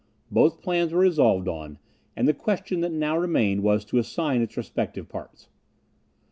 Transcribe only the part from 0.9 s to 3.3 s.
were resolved on; and the question that now